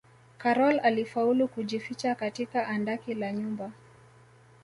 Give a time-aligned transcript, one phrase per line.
[0.37, 3.71] karol alifaulu kujificha katika andaki la nyumba